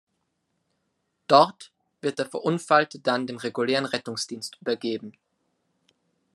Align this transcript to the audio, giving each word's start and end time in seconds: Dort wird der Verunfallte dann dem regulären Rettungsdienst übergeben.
Dort 1.27 1.71
wird 2.01 2.17
der 2.17 2.25
Verunfallte 2.25 2.97
dann 2.97 3.27
dem 3.27 3.37
regulären 3.37 3.85
Rettungsdienst 3.85 4.57
übergeben. 4.59 5.15